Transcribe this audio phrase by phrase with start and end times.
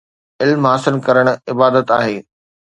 [0.43, 2.17] علم حاصل ڪرڻ عبادت آهي